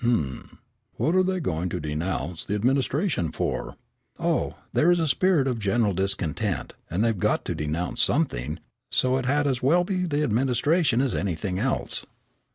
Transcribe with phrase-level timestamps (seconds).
[0.03, 0.57] "Hum,
[0.95, 3.75] what are they going to denounce the administration for?"
[4.17, 8.57] "Oh, there's a spirit of general discontent, and they've got to denounce something,
[8.89, 12.03] so it had as well be the administration as anything else."